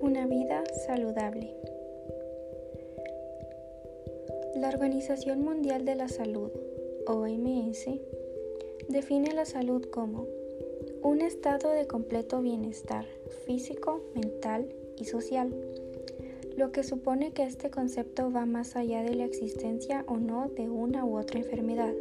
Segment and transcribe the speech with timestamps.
[0.00, 1.54] Una vida saludable.
[4.54, 6.52] La Organización Mundial de la Salud,
[7.08, 7.86] OMS,
[8.88, 10.26] define la salud como
[11.02, 13.06] un estado de completo bienestar
[13.44, 15.52] físico, mental y social,
[16.56, 20.70] lo que supone que este concepto va más allá de la existencia o no de
[20.70, 21.92] una u otra enfermedad.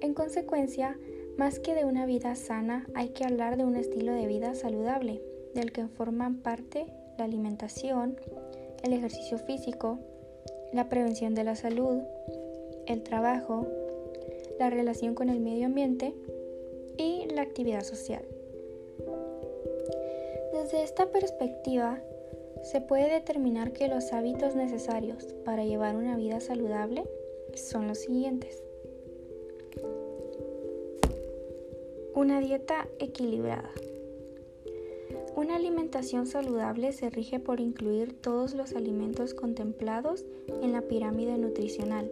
[0.00, 0.98] En consecuencia,
[1.38, 5.22] más que de una vida sana, hay que hablar de un estilo de vida saludable,
[5.54, 8.18] del que forman parte la alimentación,
[8.82, 9.98] el ejercicio físico,
[10.72, 12.02] la prevención de la salud,
[12.86, 13.66] el trabajo,
[14.58, 16.14] la relación con el medio ambiente
[16.98, 18.24] y la actividad social.
[20.52, 22.00] Desde esta perspectiva,
[22.62, 27.04] se puede determinar que los hábitos necesarios para llevar una vida saludable
[27.54, 28.62] son los siguientes.
[32.14, 33.70] Una dieta equilibrada.
[35.36, 40.24] Una alimentación saludable se rige por incluir todos los alimentos contemplados
[40.62, 42.10] en la pirámide nutricional,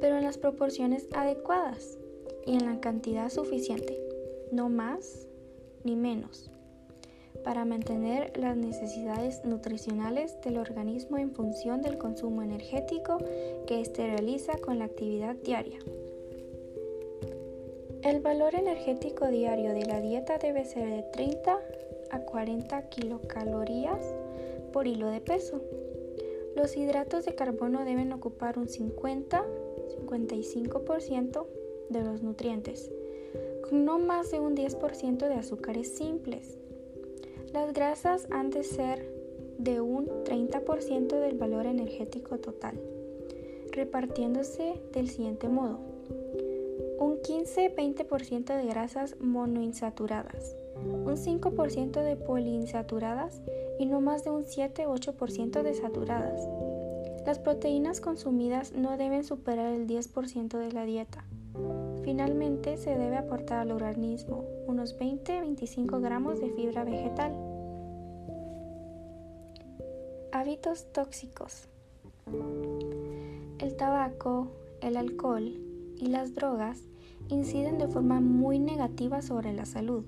[0.00, 1.98] pero en las proporciones adecuadas
[2.44, 3.98] y en la cantidad suficiente,
[4.52, 5.26] no más
[5.84, 6.50] ni menos,
[7.46, 13.18] para mantener las necesidades nutricionales del organismo en función del consumo energético
[13.68, 15.78] que éste realiza con la actividad diaria.
[18.02, 21.56] El valor energético diario de la dieta debe ser de 30
[22.10, 24.12] a 40 kilocalorías
[24.72, 25.60] por hilo de peso.
[26.56, 31.46] Los hidratos de carbono deben ocupar un 50-55%
[31.90, 32.90] de los nutrientes,
[33.68, 36.58] con no más de un 10% de azúcares simples.
[37.56, 39.10] Las grasas han de ser
[39.56, 42.78] de un 30% del valor energético total,
[43.72, 45.78] repartiéndose del siguiente modo
[46.98, 50.54] un 15-20% de grasas monoinsaturadas,
[50.84, 53.40] un 5% de poliinsaturadas
[53.78, 56.46] y no más de un 7-8% de saturadas.
[57.24, 61.24] Las proteínas consumidas no deben superar el 10% de la dieta.
[62.02, 67.32] Finalmente, se debe aportar al organismo unos 20-25 gramos de fibra vegetal.
[70.32, 71.68] Hábitos tóxicos.
[73.58, 74.48] El tabaco,
[74.80, 75.60] el alcohol,
[75.98, 76.82] y las drogas
[77.28, 80.04] inciden de forma muy negativa sobre la salud.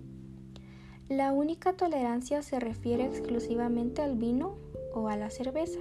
[1.08, 4.56] La única tolerancia se refiere exclusivamente al vino
[4.92, 5.80] o a la cerveza,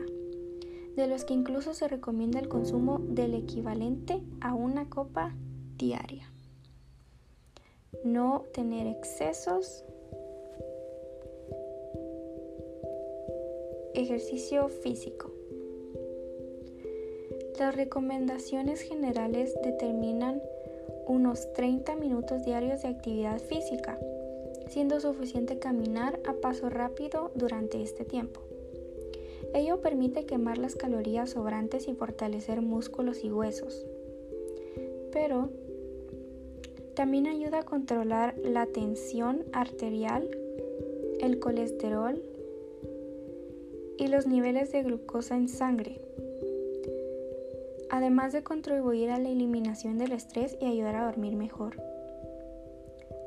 [0.96, 5.36] de los que incluso se recomienda el consumo del equivalente a una copa
[5.78, 6.31] diaria.
[8.03, 9.84] No tener excesos.
[13.97, 15.31] Ejercicio físico.
[17.58, 20.40] Las recomendaciones generales determinan
[21.08, 23.97] unos 30 minutos diarios de actividad física,
[24.69, 28.41] siendo suficiente caminar a paso rápido durante este tiempo.
[29.56, 33.84] Ello permite quemar las calorías sobrantes y fortalecer músculos y huesos.
[35.12, 35.50] Pero
[36.94, 40.29] también ayuda a controlar la tensión arterial,
[41.19, 42.22] el colesterol
[43.97, 46.00] y los niveles de glucosa en sangre,
[47.90, 51.81] además de contribuir a la eliminación del estrés y ayudar a dormir mejor.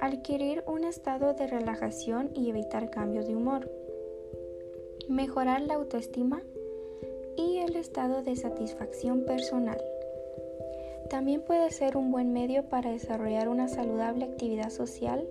[0.01, 3.71] Adquirir un estado de relajación y evitar cambios de humor.
[5.09, 6.43] Mejorar la autoestima
[7.37, 9.81] y el estado de satisfacción personal.
[11.11, 15.29] También puede ser un buen medio para desarrollar una saludable actividad social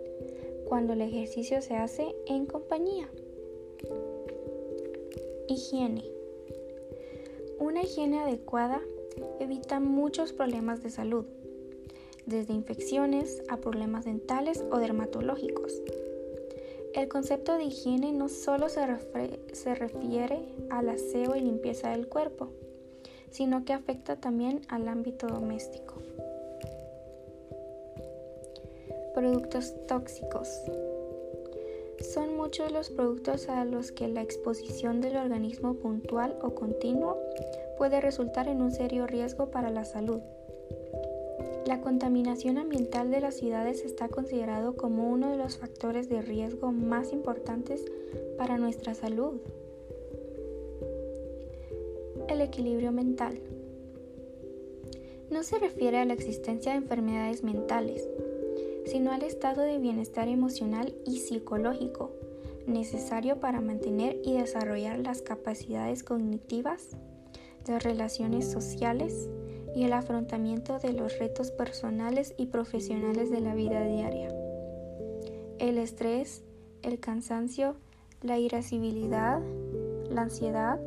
[0.68, 3.10] cuando el ejercicio se hace en compañía.
[5.50, 6.06] Higiene.
[7.60, 8.82] Una higiene adecuada
[9.40, 11.26] evita muchos problemas de salud,
[12.28, 15.74] desde infecciones a problemas dentales o dermatológicos.
[16.94, 18.82] El concepto de higiene no solo se,
[19.54, 20.40] se, refiere
[20.70, 22.50] al aseo y limpieza del cuerpo,
[23.32, 25.96] sino que afecta también al ámbito doméstico.
[29.16, 30.48] Productos tóxicos.
[32.02, 37.18] Son muchos los productos a los que la exposición del organismo puntual o continuo
[37.78, 40.22] puede resultar en un serio riesgo para la salud.
[41.66, 46.72] La contaminación ambiental de las ciudades está considerado como uno de los factores de riesgo
[46.72, 47.86] más importantes
[48.38, 49.40] para nuestra salud.
[52.28, 53.40] El equilibrio mental.
[55.30, 58.08] No se refiere a la existencia de enfermedades mentales,
[58.90, 62.12] sino al estado de bienestar emocional y psicológico
[62.70, 66.90] necesario para mantener y desarrollar las capacidades cognitivas,
[67.66, 69.30] de relaciones sociales
[69.76, 74.30] y el afrontamiento de los retos personales y profesionales de la vida diaria.
[75.60, 76.44] El estrés,
[76.82, 77.76] el cansancio,
[78.22, 79.42] la irascibilidad,
[80.10, 80.80] la ansiedad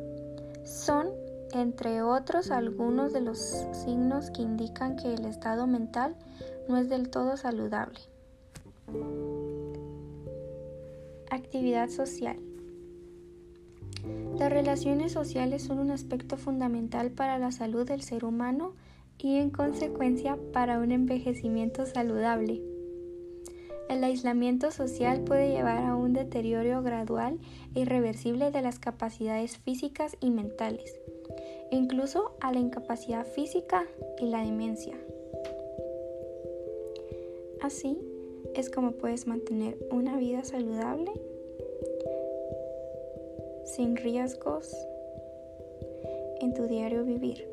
[0.65, 1.09] son,
[1.53, 3.39] entre otros, algunos de los
[3.71, 6.15] signos que indican que el estado mental
[6.67, 7.99] no es del todo saludable.
[11.29, 12.37] Actividad social.
[14.37, 18.73] Las relaciones sociales son un aspecto fundamental para la salud del ser humano
[19.17, 22.61] y en consecuencia para un envejecimiento saludable.
[23.89, 27.39] El aislamiento social puede llevar a un deterioro gradual
[27.75, 30.99] e irreversible de las capacidades físicas y mentales,
[31.71, 33.85] incluso a la incapacidad física
[34.19, 34.97] y la demencia.
[37.63, 37.97] Así
[38.55, 41.13] es como puedes mantener una vida saludable
[43.63, 44.69] sin riesgos
[46.41, 47.47] en tu diario vivir.